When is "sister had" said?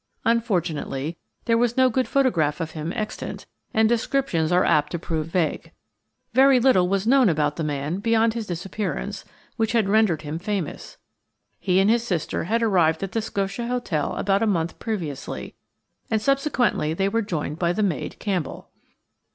12.01-12.63